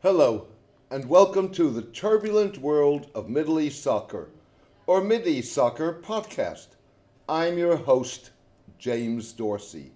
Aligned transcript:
Hello, 0.00 0.46
and 0.92 1.08
welcome 1.08 1.50
to 1.50 1.70
the 1.70 1.82
turbulent 1.82 2.58
world 2.58 3.10
of 3.16 3.28
Middle 3.28 3.58
East 3.58 3.82
soccer, 3.82 4.28
or 4.86 5.02
Mid 5.02 5.26
East 5.26 5.52
Soccer 5.52 5.92
podcast. 5.92 6.68
I'm 7.28 7.58
your 7.58 7.74
host, 7.74 8.30
James 8.78 9.32
Dorsey. 9.32 9.90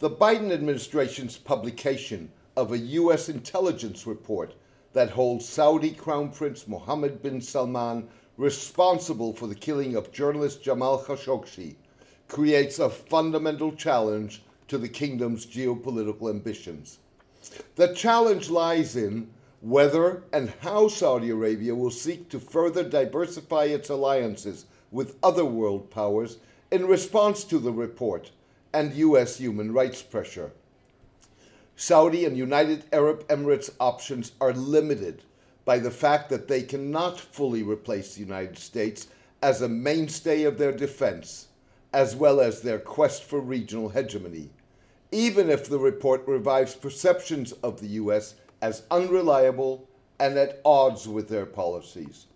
The 0.00 0.10
Biden 0.10 0.50
administration's 0.50 1.36
publication 1.36 2.32
of 2.56 2.72
a 2.72 2.78
U.S. 2.78 3.28
intelligence 3.28 4.04
report 4.04 4.56
that 4.94 5.10
holds 5.10 5.48
Saudi 5.48 5.92
Crown 5.92 6.30
Prince 6.32 6.66
Mohammed 6.66 7.22
bin 7.22 7.40
Salman 7.40 8.08
responsible 8.36 9.32
for 9.32 9.46
the 9.46 9.54
killing 9.54 9.94
of 9.94 10.10
journalist 10.10 10.60
Jamal 10.60 11.04
Khashoggi 11.04 11.76
creates 12.26 12.80
a 12.80 12.90
fundamental 12.90 13.70
challenge 13.70 14.42
to 14.66 14.76
the 14.76 14.88
kingdom's 14.88 15.46
geopolitical 15.46 16.30
ambitions. 16.30 16.98
The 17.76 17.94
challenge 17.94 18.50
lies 18.50 18.96
in 18.96 19.30
whether 19.60 20.22
and 20.32 20.52
how 20.60 20.88
Saudi 20.88 21.30
Arabia 21.30 21.74
will 21.74 21.90
seek 21.90 22.28
to 22.30 22.40
further 22.40 22.82
diversify 22.82 23.64
its 23.64 23.88
alliances 23.88 24.66
with 24.90 25.16
other 25.22 25.44
world 25.44 25.90
powers 25.90 26.38
in 26.70 26.86
response 26.86 27.44
to 27.44 27.58
the 27.58 27.72
report 27.72 28.30
and 28.72 28.94
U.S. 28.94 29.38
human 29.38 29.72
rights 29.72 30.02
pressure. 30.02 30.52
Saudi 31.76 32.24
and 32.24 32.36
United 32.36 32.84
Arab 32.92 33.26
Emirates 33.28 33.70
options 33.80 34.32
are 34.40 34.52
limited 34.52 35.22
by 35.64 35.78
the 35.78 35.90
fact 35.90 36.28
that 36.28 36.48
they 36.48 36.62
cannot 36.62 37.18
fully 37.18 37.62
replace 37.62 38.14
the 38.14 38.20
United 38.20 38.58
States 38.58 39.08
as 39.42 39.62
a 39.62 39.68
mainstay 39.68 40.42
of 40.42 40.58
their 40.58 40.72
defense, 40.72 41.48
as 41.92 42.14
well 42.14 42.40
as 42.40 42.60
their 42.60 42.78
quest 42.78 43.22
for 43.22 43.40
regional 43.40 43.88
hegemony 43.88 44.50
even 45.12 45.50
if 45.50 45.68
the 45.68 45.78
report 45.78 46.26
revives 46.26 46.74
perceptions 46.74 47.52
of 47.64 47.80
the 47.80 47.88
U.S. 47.88 48.34
as 48.62 48.82
unreliable 48.90 49.88
and 50.18 50.36
at 50.36 50.60
odds 50.64 51.08
with 51.08 51.28
their 51.28 51.46
policies. 51.46 52.26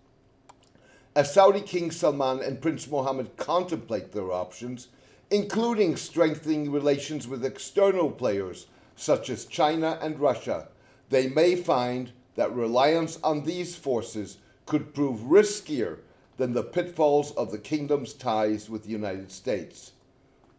As 1.15 1.33
Saudi 1.33 1.61
King 1.61 1.91
Salman 1.91 2.41
and 2.41 2.61
Prince 2.61 2.89
Mohammed 2.89 3.37
contemplate 3.37 4.11
their 4.11 4.33
options, 4.33 4.89
including 5.29 5.95
strengthening 5.95 6.71
relations 6.71 7.27
with 7.27 7.45
external 7.45 8.11
players 8.11 8.67
such 8.97 9.29
as 9.29 9.45
China 9.45 9.97
and 10.01 10.19
Russia, 10.19 10.67
they 11.09 11.27
may 11.27 11.55
find 11.55 12.11
that 12.35 12.53
reliance 12.53 13.17
on 13.23 13.43
these 13.43 13.75
forces 13.75 14.37
could 14.65 14.93
prove 14.93 15.19
riskier 15.21 15.99
than 16.37 16.53
the 16.53 16.63
pitfalls 16.63 17.31
of 17.33 17.51
the 17.51 17.57
kingdom's 17.57 18.13
ties 18.13 18.69
with 18.69 18.83
the 18.83 18.89
United 18.89 19.31
States 19.31 19.93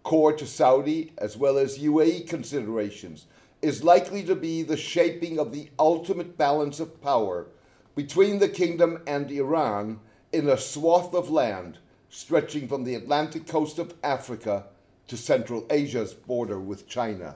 core 0.06 0.32
to 0.32 0.46
Saudi 0.46 1.12
as 1.18 1.36
well 1.36 1.58
as 1.58 1.80
UAE 1.80 2.28
considerations, 2.28 3.26
is 3.60 3.82
likely 3.82 4.22
to 4.22 4.36
be 4.36 4.62
the 4.62 4.76
shaping 4.76 5.36
of 5.36 5.50
the 5.50 5.68
ultimate 5.80 6.38
balance 6.38 6.78
of 6.78 7.02
power 7.02 7.48
between 7.96 8.38
the 8.38 8.48
kingdom 8.48 9.02
and 9.08 9.28
Iran 9.32 9.98
in 10.32 10.48
a 10.48 10.56
swath 10.56 11.12
of 11.12 11.28
land 11.28 11.78
stretching 12.08 12.68
from 12.68 12.84
the 12.84 12.94
Atlantic 12.94 13.48
coast 13.48 13.80
of 13.80 13.94
Africa 14.04 14.66
to 15.08 15.16
Central 15.16 15.66
Asia's 15.70 16.14
border 16.14 16.60
with 16.60 16.86
China. 16.86 17.34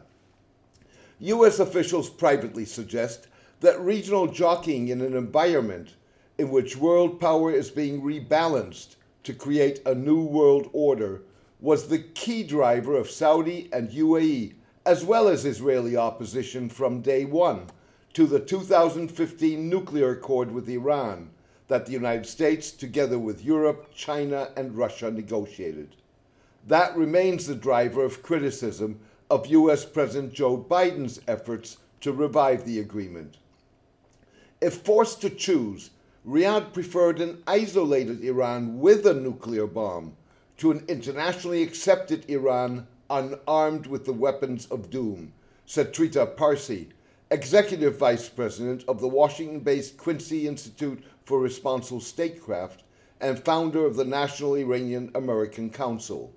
U.S. 1.19 1.59
officials 1.59 2.09
privately 2.09 2.65
suggest 2.65 3.27
that 3.63 3.81
regional 3.81 4.29
jockeying 4.29 4.87
in 4.91 5.01
an 5.01 5.17
environment 5.17 5.95
in 6.39 6.51
which 6.51 6.77
world 6.77 7.19
power 7.19 7.51
is 7.51 7.69
being 7.69 8.01
rebalanced 8.01 8.95
to 9.25 9.35
create 9.35 9.81
a 9.85 9.93
new 9.93 10.23
world 10.23 10.71
order 10.73 11.23
was 11.61 11.89
the 11.89 11.99
key 11.99 12.43
driver 12.43 12.97
of 12.97 13.11
Saudi 13.11 13.69
and 13.73 13.91
UAE, 13.91 14.55
as 14.87 15.05
well 15.05 15.29
as 15.29 15.45
Israeli 15.45 15.97
opposition 15.97 16.69
from 16.69 17.03
day 17.03 17.25
one 17.25 17.67
to 18.15 18.27
the 18.27 18.41
2015 18.41 19.69
nuclear 19.69 20.13
accord 20.13 20.51
with 20.53 20.69
Iran 20.69 21.31
that 21.69 21.87
the 21.87 21.93
United 21.93 22.27
States, 22.27 22.73
together 22.73 23.19
with 23.19 23.45
Europe, 23.45 23.95
China, 23.95 24.49
and 24.57 24.77
Russia, 24.77 25.11
negotiated. 25.11 25.95
That 26.67 26.97
remains 26.97 27.47
the 27.47 27.55
driver 27.55 28.05
of 28.05 28.23
criticism 28.23 29.01
of 29.31 29.47
US 29.47 29.85
President 29.85 30.33
Joe 30.33 30.59
Biden's 30.59 31.21
efforts 31.29 31.77
to 32.01 32.13
revive 32.13 32.65
the 32.65 32.81
agreement. 32.81 33.37
If 34.61 34.79
forced 34.79 35.21
to 35.21 35.31
choose, 35.31 35.91
Riyadh 36.27 36.73
preferred 36.73 37.21
an 37.21 37.43
isolated 37.47 38.23
Iran 38.25 38.81
with 38.81 39.07
a 39.07 39.15
nuclear 39.15 39.67
bomb 39.67 40.17
to 40.61 40.71
an 40.71 40.85
internationally 40.89 41.63
accepted 41.63 42.29
Iran 42.29 42.87
unarmed 43.09 43.87
with 43.87 44.05
the 44.05 44.13
weapons 44.13 44.67
of 44.67 44.91
doom, 44.91 45.33
said 45.65 45.95
Trita 45.95 46.37
Parsi, 46.37 46.91
executive 47.31 47.97
vice 47.97 48.29
president 48.29 48.85
of 48.87 49.01
the 49.01 49.09
Washington 49.09 49.61
based 49.61 49.97
Quincy 49.97 50.47
Institute 50.47 51.03
for 51.25 51.41
Responsible 51.41 52.01
Statecraft 52.01 52.83
and 53.23 53.43
founder 53.43 53.87
of 53.87 53.97
the 53.97 54.05
National 54.05 54.55
Iranian 54.55 55.11
American 55.15 55.71
Council. 55.71 56.31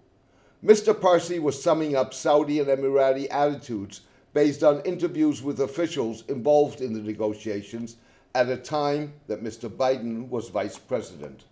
Mr. 0.64 1.00
Parsi 1.00 1.38
was 1.38 1.62
summing 1.62 1.94
up 1.94 2.14
Saudi 2.14 2.62
and 2.62 2.70
Emirati 2.70 3.28
attitudes 3.30 4.02
based 4.34 4.64
on 4.64 4.80
interviews 4.84 5.42
with 5.42 5.60
officials 5.60 6.24
involved 6.30 6.80
in 6.80 6.94
the 6.94 7.02
negotiations 7.02 7.98
at 8.34 8.48
a 8.48 8.56
time 8.56 9.16
that 9.28 9.44
Mr. 9.44 9.70
Biden 9.70 10.30
was 10.30 10.48
vice 10.48 10.78
president. 10.78 11.44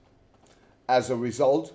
As 0.88 1.10
a 1.10 1.18
result, 1.18 1.74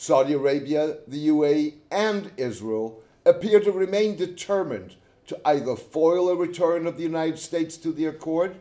Saudi 0.00 0.32
Arabia, 0.32 0.98
the 1.08 1.26
UAE, 1.26 1.74
and 1.90 2.30
Israel 2.36 3.02
appear 3.26 3.58
to 3.58 3.72
remain 3.72 4.14
determined 4.14 4.94
to 5.26 5.36
either 5.44 5.74
foil 5.74 6.28
a 6.28 6.36
return 6.36 6.86
of 6.86 6.96
the 6.96 7.02
United 7.02 7.36
States 7.36 7.76
to 7.78 7.90
the 7.90 8.06
accord, 8.06 8.54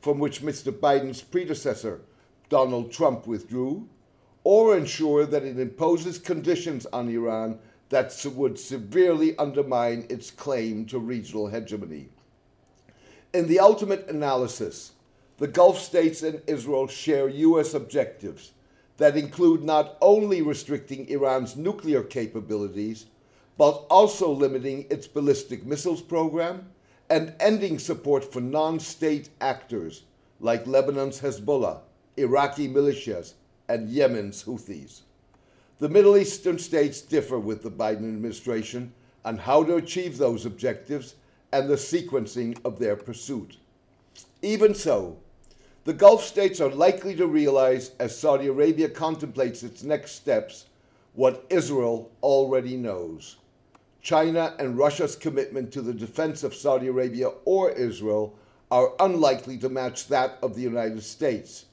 from 0.00 0.20
which 0.20 0.40
Mr. 0.40 0.72
Biden's 0.72 1.20
predecessor, 1.20 2.00
Donald 2.48 2.92
Trump, 2.92 3.26
withdrew, 3.26 3.88
or 4.44 4.76
ensure 4.76 5.26
that 5.26 5.42
it 5.42 5.58
imposes 5.58 6.16
conditions 6.16 6.86
on 6.86 7.08
Iran 7.08 7.58
that 7.88 8.24
would 8.32 8.56
severely 8.56 9.36
undermine 9.36 10.06
its 10.08 10.30
claim 10.30 10.86
to 10.86 11.00
regional 11.00 11.48
hegemony. 11.48 12.08
In 13.32 13.48
the 13.48 13.58
ultimate 13.58 14.08
analysis, 14.08 14.92
the 15.38 15.48
Gulf 15.48 15.80
states 15.80 16.22
and 16.22 16.40
Israel 16.46 16.86
share 16.86 17.28
U.S. 17.28 17.74
objectives 17.74 18.52
that 18.96 19.16
include 19.16 19.62
not 19.62 19.96
only 20.00 20.42
restricting 20.42 21.08
Iran's 21.08 21.56
nuclear 21.56 22.02
capabilities, 22.02 23.06
but 23.56 23.84
also 23.90 24.30
limiting 24.30 24.86
its 24.90 25.06
ballistic 25.06 25.64
missiles 25.64 26.02
program 26.02 26.70
and 27.10 27.34
ending 27.38 27.78
support 27.78 28.24
for 28.32 28.40
non 28.40 28.80
state 28.80 29.28
actors 29.40 30.02
like 30.40 30.66
Lebanon's 30.66 31.20
Hezbollah, 31.20 31.80
Iraqi 32.16 32.68
militias, 32.68 33.34
and 33.68 33.88
Yemen's 33.88 34.44
Houthis. 34.44 35.02
The 35.78 35.88
Middle 35.88 36.16
Eastern 36.16 36.58
states 36.58 37.00
differ 37.00 37.38
with 37.38 37.62
the 37.62 37.70
Biden 37.70 38.08
administration 38.08 38.92
on 39.24 39.38
how 39.38 39.64
to 39.64 39.76
achieve 39.76 40.18
those 40.18 40.46
objectives 40.46 41.16
and 41.52 41.68
the 41.68 41.74
sequencing 41.74 42.58
of 42.64 42.78
their 42.78 42.96
pursuit. 42.96 43.56
Even 44.42 44.74
so, 44.74 45.18
the 45.84 45.92
Gulf 45.92 46.24
states 46.24 46.60
are 46.60 46.70
likely 46.70 47.14
to 47.16 47.26
realize, 47.26 47.90
as 47.98 48.18
Saudi 48.18 48.46
Arabia 48.46 48.88
contemplates 48.88 49.62
its 49.62 49.82
next 49.82 50.12
steps, 50.12 50.66
what 51.12 51.44
Israel 51.50 52.10
already 52.22 52.76
knows. 52.76 53.36
China 54.00 54.54
and 54.58 54.78
Russia's 54.78 55.14
commitment 55.14 55.72
to 55.72 55.82
the 55.82 55.94
defense 55.94 56.42
of 56.42 56.54
Saudi 56.54 56.88
Arabia 56.88 57.28
or 57.44 57.70
Israel 57.70 58.34
are 58.70 58.92
unlikely 58.98 59.58
to 59.58 59.68
match 59.68 60.08
that 60.08 60.38
of 60.42 60.54
the 60.54 60.62
United 60.62 61.02
States, 61.02 61.66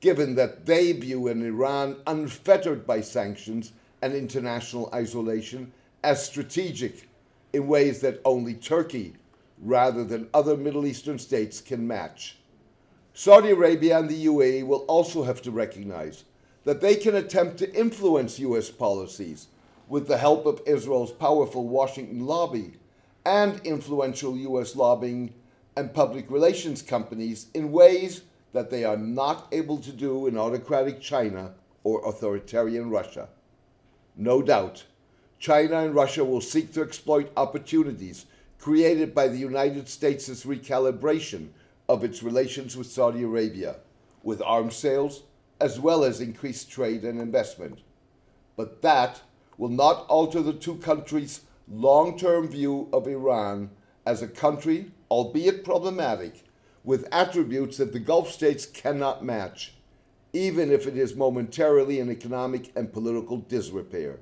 given 0.00 0.36
that 0.36 0.66
they 0.66 0.92
view 0.92 1.26
an 1.26 1.44
Iran 1.44 1.96
unfettered 2.06 2.86
by 2.86 3.00
sanctions 3.00 3.72
and 4.00 4.14
international 4.14 4.88
isolation 4.94 5.72
as 6.04 6.24
strategic 6.24 7.08
in 7.52 7.66
ways 7.66 8.00
that 8.00 8.20
only 8.24 8.54
Turkey, 8.54 9.14
rather 9.60 10.04
than 10.04 10.28
other 10.32 10.56
Middle 10.56 10.86
Eastern 10.86 11.18
states, 11.18 11.60
can 11.60 11.86
match. 11.86 12.36
Saudi 13.18 13.48
Arabia 13.48 13.98
and 13.98 14.10
the 14.10 14.26
UAE 14.26 14.66
will 14.66 14.84
also 14.88 15.22
have 15.22 15.40
to 15.40 15.50
recognize 15.50 16.24
that 16.64 16.82
they 16.82 16.94
can 16.94 17.14
attempt 17.14 17.56
to 17.56 17.74
influence 17.74 18.38
U.S. 18.40 18.70
policies 18.70 19.46
with 19.88 20.06
the 20.06 20.18
help 20.18 20.44
of 20.44 20.60
Israel's 20.66 21.12
powerful 21.12 21.66
Washington 21.66 22.26
lobby 22.26 22.72
and 23.24 23.58
influential 23.64 24.36
U.S. 24.36 24.76
lobbying 24.76 25.32
and 25.78 25.94
public 25.94 26.30
relations 26.30 26.82
companies 26.82 27.46
in 27.54 27.72
ways 27.72 28.20
that 28.52 28.68
they 28.68 28.84
are 28.84 28.98
not 28.98 29.48
able 29.50 29.78
to 29.78 29.92
do 29.92 30.26
in 30.26 30.36
autocratic 30.36 31.00
China 31.00 31.54
or 31.84 32.06
authoritarian 32.06 32.90
Russia. 32.90 33.30
No 34.14 34.42
doubt, 34.42 34.84
China 35.38 35.78
and 35.78 35.94
Russia 35.94 36.22
will 36.22 36.42
seek 36.42 36.74
to 36.74 36.82
exploit 36.82 37.32
opportunities 37.34 38.26
created 38.58 39.14
by 39.14 39.26
the 39.26 39.38
United 39.38 39.88
States' 39.88 40.44
recalibration 40.44 41.48
of 41.88 42.04
its 42.04 42.22
relations 42.22 42.76
with 42.76 42.86
Saudi 42.86 43.22
Arabia, 43.22 43.76
with 44.22 44.42
arms 44.42 44.76
sales, 44.76 45.22
as 45.60 45.80
well 45.80 46.04
as 46.04 46.20
increased 46.20 46.70
trade 46.70 47.04
and 47.04 47.20
investment. 47.20 47.80
But 48.56 48.82
that 48.82 49.22
will 49.58 49.68
not 49.68 50.06
alter 50.08 50.42
the 50.42 50.52
two 50.52 50.76
countries' 50.76 51.42
long 51.68 52.18
term 52.18 52.48
view 52.48 52.88
of 52.92 53.06
Iran 53.06 53.70
as 54.04 54.22
a 54.22 54.28
country, 54.28 54.92
albeit 55.10 55.64
problematic, 55.64 56.44
with 56.84 57.08
attributes 57.10 57.78
that 57.78 57.92
the 57.92 57.98
Gulf 57.98 58.30
states 58.30 58.66
cannot 58.66 59.24
match, 59.24 59.74
even 60.32 60.70
if 60.70 60.86
it 60.86 60.96
is 60.96 61.16
momentarily 61.16 61.98
in 61.98 62.10
economic 62.10 62.70
and 62.76 62.92
political 62.92 63.38
disrepair. 63.38 64.20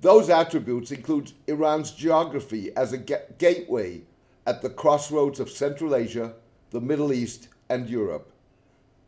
Those 0.00 0.30
attributes 0.30 0.90
include 0.90 1.32
Iran's 1.46 1.90
geography 1.90 2.74
as 2.74 2.92
a 2.94 2.98
ga- 2.98 3.26
gateway 3.36 4.02
at 4.46 4.62
the 4.62 4.70
crossroads 4.70 5.38
of 5.38 5.50
Central 5.50 5.94
Asia, 5.94 6.32
the 6.70 6.80
Middle 6.80 7.12
East, 7.12 7.48
and 7.68 7.88
Europe, 7.88 8.32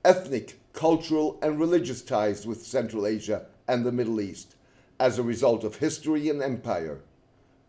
ethnic, 0.04 0.58
cultural, 0.72 1.38
and 1.42 1.58
religious 1.58 2.02
ties 2.02 2.46
with 2.46 2.64
Central 2.64 3.06
Asia 3.06 3.46
and 3.68 3.84
the 3.84 3.92
Middle 3.92 4.20
East 4.20 4.56
as 4.98 5.18
a 5.18 5.22
result 5.22 5.64
of 5.64 5.76
history 5.76 6.28
and 6.28 6.42
empire, 6.42 7.00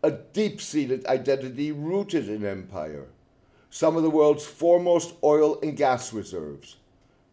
a 0.04 0.12
deep 0.12 0.62
seated 0.62 1.06
identity 1.08 1.72
rooted 1.72 2.30
in 2.30 2.46
empire, 2.46 3.08
some 3.70 3.96
of 3.96 4.04
the 4.04 4.10
world's 4.10 4.46
foremost 4.46 5.16
oil 5.24 5.60
and 5.62 5.78
gas 5.78 6.14
reserves, 6.14 6.78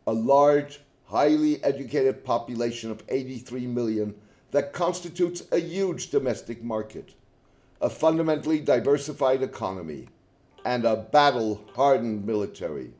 a 0.06 0.12
large, 0.12 0.80
highly 1.06 1.62
educated 1.64 2.24
population 2.24 2.90
of 2.90 3.02
83 3.08 3.66
million 3.66 4.14
that 4.52 4.72
constitutes 4.72 5.42
a 5.52 5.58
huge 5.58 6.10
domestic 6.10 6.62
market, 6.62 7.14
a 7.80 7.90
fundamentally 7.90 8.60
diversified 8.60 9.42
economy, 9.42 10.08
and 10.64 10.84
a 10.84 10.96
battle 10.96 11.62
hardened 11.74 12.26
military. 12.26 12.92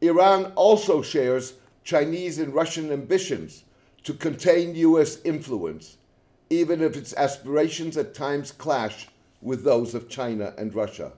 Iran 0.00 0.52
also 0.56 1.02
shares 1.02 1.54
Chinese 1.84 2.38
and 2.38 2.54
Russian 2.54 2.92
ambitions 2.92 3.64
to 4.04 4.12
contain 4.12 4.74
U.S. 4.74 5.20
influence, 5.24 5.96
even 6.50 6.80
if 6.80 6.96
its 6.96 7.14
aspirations 7.14 7.96
at 7.96 8.14
times 8.14 8.52
clash 8.52 9.08
with 9.40 9.64
those 9.64 9.94
of 9.94 10.08
China 10.08 10.54
and 10.58 10.74
Russia. 10.74 11.12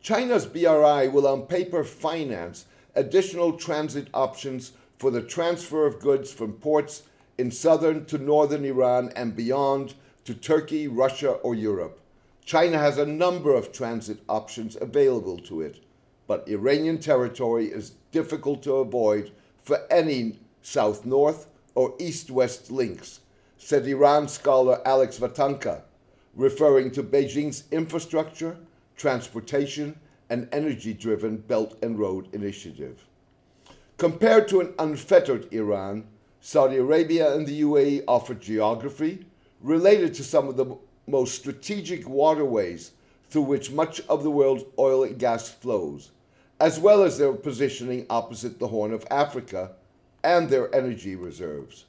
China's 0.00 0.46
BRI 0.46 1.08
will 1.08 1.26
on 1.26 1.42
paper 1.42 1.82
finance 1.82 2.66
additional 2.94 3.52
transit 3.52 4.08
options 4.14 4.72
for 4.98 5.10
the 5.10 5.22
transfer 5.22 5.86
of 5.86 6.00
goods 6.00 6.32
from 6.32 6.52
ports 6.54 7.02
in 7.38 7.50
southern 7.50 8.04
to 8.06 8.18
northern 8.18 8.64
Iran 8.64 9.12
and 9.16 9.36
beyond 9.36 9.94
to 10.24 10.34
Turkey, 10.34 10.88
Russia, 10.88 11.32
or 11.32 11.54
Europe. 11.54 12.00
China 12.46 12.78
has 12.78 12.96
a 12.96 13.04
number 13.04 13.52
of 13.52 13.72
transit 13.72 14.20
options 14.28 14.76
available 14.80 15.36
to 15.36 15.60
it, 15.60 15.82
but 16.28 16.48
Iranian 16.48 16.96
territory 16.96 17.66
is 17.66 17.94
difficult 18.12 18.62
to 18.62 18.74
avoid 18.74 19.32
for 19.64 19.80
any 19.90 20.38
south 20.62 21.04
north 21.04 21.48
or 21.74 21.92
east 21.98 22.30
west 22.30 22.70
links, 22.70 23.18
said 23.58 23.84
Iran 23.84 24.28
scholar 24.28 24.80
Alex 24.86 25.18
Vatanka, 25.18 25.82
referring 26.36 26.92
to 26.92 27.02
Beijing's 27.02 27.64
infrastructure, 27.72 28.56
transportation, 28.96 29.98
and 30.30 30.48
energy 30.52 30.94
driven 30.94 31.38
Belt 31.38 31.76
and 31.82 31.98
Road 31.98 32.32
Initiative. 32.32 33.06
Compared 33.96 34.46
to 34.46 34.60
an 34.60 34.72
unfettered 34.78 35.52
Iran, 35.52 36.06
Saudi 36.40 36.76
Arabia 36.76 37.34
and 37.34 37.44
the 37.44 37.62
UAE 37.62 38.04
offer 38.06 38.34
geography 38.34 39.26
related 39.60 40.14
to 40.14 40.22
some 40.22 40.48
of 40.48 40.56
the 40.56 40.76
most 41.06 41.34
strategic 41.34 42.08
waterways 42.08 42.92
through 43.28 43.42
which 43.42 43.70
much 43.70 44.00
of 44.08 44.22
the 44.22 44.30
world's 44.30 44.64
oil 44.78 45.04
and 45.04 45.18
gas 45.18 45.48
flows, 45.48 46.10
as 46.60 46.78
well 46.78 47.02
as 47.02 47.18
their 47.18 47.32
positioning 47.32 48.06
opposite 48.08 48.58
the 48.58 48.68
Horn 48.68 48.92
of 48.92 49.06
Africa 49.10 49.72
and 50.22 50.48
their 50.48 50.74
energy 50.74 51.14
reserves. 51.14 51.84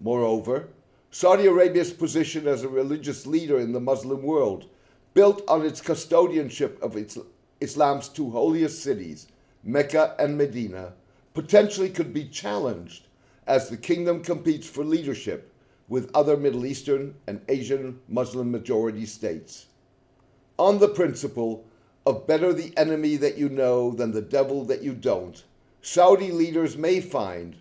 Moreover, 0.00 0.68
Saudi 1.10 1.46
Arabia's 1.46 1.92
position 1.92 2.48
as 2.48 2.64
a 2.64 2.68
religious 2.68 3.26
leader 3.26 3.58
in 3.60 3.72
the 3.72 3.80
Muslim 3.80 4.22
world, 4.22 4.66
built 5.14 5.42
on 5.46 5.64
its 5.64 5.80
custodianship 5.80 6.80
of 6.82 6.96
its, 6.96 7.16
Islam's 7.60 8.08
two 8.08 8.30
holiest 8.30 8.82
cities, 8.82 9.28
Mecca 9.62 10.16
and 10.18 10.36
Medina, 10.36 10.92
potentially 11.32 11.88
could 11.88 12.12
be 12.12 12.24
challenged 12.24 13.06
as 13.46 13.68
the 13.68 13.76
kingdom 13.76 14.22
competes 14.22 14.68
for 14.68 14.84
leadership 14.84 15.52
with 15.88 16.10
other 16.14 16.36
Middle 16.36 16.64
Eastern 16.64 17.14
and 17.26 17.40
Asian 17.48 18.00
Muslim 18.08 18.50
majority 18.50 19.06
states. 19.06 19.66
On 20.58 20.78
the 20.78 20.88
principle 20.88 21.64
of 22.06 22.26
better 22.26 22.52
the 22.52 22.76
enemy 22.76 23.16
that 23.16 23.38
you 23.38 23.48
know 23.48 23.90
than 23.90 24.12
the 24.12 24.22
devil 24.22 24.64
that 24.64 24.82
you 24.82 24.94
don't, 24.94 25.44
Saudi 25.82 26.30
leaders 26.30 26.76
may 26.76 27.00
find 27.00 27.56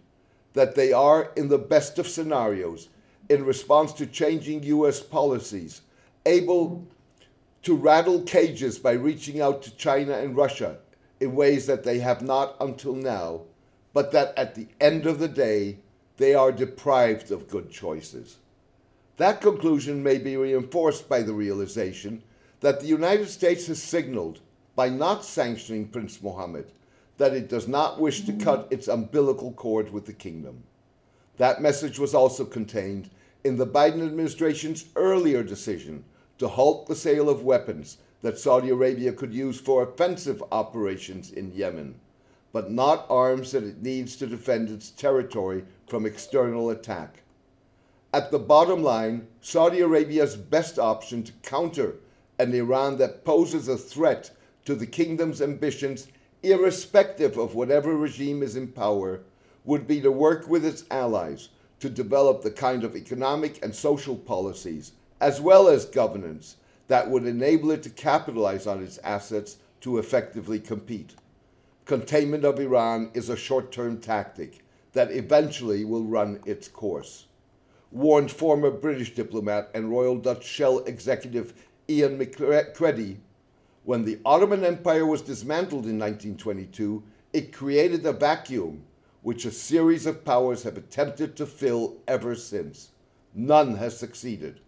that 0.53 0.75
they 0.75 0.93
are, 0.93 1.31
in 1.35 1.49
the 1.49 1.57
best 1.57 1.97
of 1.97 2.07
scenarios, 2.07 2.89
in 3.29 3.43
response 3.43 3.91
to 3.93 4.05
changing 4.05 4.63
U.S. 4.63 5.01
policies, 5.01 5.81
able 6.25 6.87
to 7.63 7.75
rattle 7.75 8.21
cages 8.21 8.77
by 8.77 8.91
reaching 8.91 9.41
out 9.41 9.63
to 9.63 9.75
China 9.75 10.13
and 10.13 10.35
Russia 10.35 10.77
in 11.19 11.35
ways 11.35 11.65
that 11.65 11.83
they 11.83 11.99
have 11.99 12.21
not 12.21 12.55
until 12.59 12.93
now 12.93 13.41
but 13.93 14.11
that 14.11 14.37
at 14.37 14.55
the 14.55 14.67
end 14.81 15.05
of 15.05 15.19
the 15.19 15.27
day, 15.27 15.77
they 16.17 16.33
are 16.35 16.51
deprived 16.51 17.31
of 17.31 17.49
good 17.49 17.71
choices. 17.71 18.37
That 19.17 19.41
conclusion 19.41 20.03
may 20.03 20.17
be 20.17 20.37
reinforced 20.37 21.09
by 21.09 21.21
the 21.21 21.33
realization 21.33 22.23
that 22.61 22.79
the 22.79 22.87
United 22.87 23.29
States 23.29 23.67
has 23.67 23.81
signaled, 23.81 24.39
by 24.75 24.89
not 24.89 25.25
sanctioning 25.25 25.87
Prince 25.87 26.21
Mohammed, 26.21 26.71
that 27.17 27.33
it 27.33 27.49
does 27.49 27.67
not 27.67 27.99
wish 27.99 28.21
to 28.21 28.33
cut 28.33 28.67
its 28.71 28.87
umbilical 28.87 29.51
cord 29.51 29.91
with 29.91 30.05
the 30.05 30.13
kingdom. 30.13 30.63
That 31.37 31.61
message 31.61 31.99
was 31.99 32.13
also 32.13 32.45
contained 32.45 33.09
in 33.43 33.57
the 33.57 33.67
Biden 33.67 34.05
administration's 34.05 34.85
earlier 34.95 35.43
decision 35.43 36.05
to 36.37 36.47
halt 36.47 36.87
the 36.87 36.95
sale 36.95 37.29
of 37.29 37.43
weapons 37.43 37.97
that 38.21 38.39
Saudi 38.39 38.69
Arabia 38.69 39.11
could 39.11 39.33
use 39.33 39.59
for 39.59 39.83
offensive 39.83 40.43
operations 40.51 41.31
in 41.31 41.53
Yemen 41.53 41.95
but 42.53 42.71
not 42.71 43.07
arms 43.09 43.51
that 43.51 43.63
it 43.63 43.81
needs 43.81 44.15
to 44.15 44.27
defend 44.27 44.69
its 44.69 44.91
territory 44.91 45.65
from 45.87 46.05
external 46.05 46.69
attack. 46.69 47.23
At 48.13 48.29
the 48.29 48.39
bottom 48.39 48.83
line, 48.83 49.27
Saudi 49.41 49.79
Arabia's 49.79 50.37
best 50.37 50.77
option 50.77 51.23
to 51.23 51.31
counter 51.41 51.95
an 52.37 52.53
Iran 52.53 52.97
that 52.99 53.25
poses 53.25 53.67
a 53.67 53.75
threat 53.75 54.29
to 54.65 54.75
the 54.75 54.85
kingdom's 54.85 55.41
ambitions, 55.41 56.07
irrespective 56.43 57.37
of 57.37 57.55
whatever 57.55 57.97
regime 57.97 58.43
is 58.43 58.55
in 58.55 58.67
power, 58.67 59.21
would 59.65 59.87
be 59.87 59.99
to 60.01 60.11
work 60.11 60.47
with 60.47 60.63
its 60.63 60.83
allies 60.91 61.49
to 61.79 61.89
develop 61.89 62.43
the 62.43 62.51
kind 62.51 62.83
of 62.83 62.95
economic 62.95 63.63
and 63.63 63.73
social 63.73 64.15
policies, 64.15 64.91
as 65.19 65.41
well 65.41 65.67
as 65.67 65.85
governance, 65.85 66.57
that 66.87 67.09
would 67.09 67.25
enable 67.25 67.71
it 67.71 67.81
to 67.81 67.89
capitalize 67.89 68.67
on 68.67 68.83
its 68.83 68.99
assets 68.99 69.57
to 69.81 69.97
effectively 69.97 70.59
compete 70.59 71.15
containment 71.85 72.45
of 72.45 72.59
Iran 72.59 73.11
is 73.13 73.29
a 73.29 73.35
short 73.35 73.71
term 73.71 73.99
tactic 73.99 74.59
that 74.93 75.11
eventually 75.11 75.83
will 75.83 76.03
run 76.03 76.39
its 76.45 76.67
course, 76.67 77.25
warned 77.91 78.31
former 78.31 78.71
British 78.71 79.13
diplomat 79.13 79.69
and 79.73 79.89
Royal 79.89 80.17
Dutch 80.17 80.45
Shell 80.45 80.79
executive 80.85 81.53
Ian 81.89 82.17
McCredie. 82.17 83.17
When 83.83 84.05
the 84.05 84.19
Ottoman 84.25 84.63
Empire 84.63 85.05
was 85.05 85.21
dismantled 85.21 85.85
in 85.85 85.99
1922, 85.99 87.03
it 87.33 87.51
created 87.51 88.05
a 88.05 88.13
vacuum 88.13 88.83
which 89.21 89.45
a 89.45 89.51
series 89.51 90.05
of 90.05 90.23
powers 90.23 90.63
have 90.63 90.77
attempted 90.77 91.35
to 91.35 91.45
fill 91.45 91.97
ever 92.07 92.35
since. 92.35 92.91
None 93.33 93.75
has 93.77 93.97
succeeded, 93.97 94.59